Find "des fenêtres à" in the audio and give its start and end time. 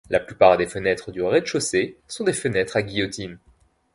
2.23-2.81